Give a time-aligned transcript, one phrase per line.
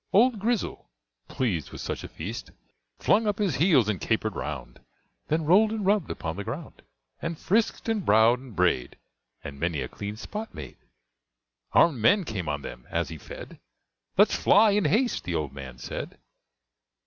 [0.11, 0.89] Old Grizzle,
[1.27, 2.49] pleased with such a feast,
[2.97, 4.79] Flung up his heels, and caper'd round,
[5.27, 6.81] Then roll'd and rubb'd upon the ground,
[7.21, 8.97] And frisk'd and browsed and bray'd,
[9.43, 10.77] And many a clean spot made.
[11.73, 13.59] Arm'd men came on them as he fed:
[14.17, 16.17] "Let's fly," in haste the old man said.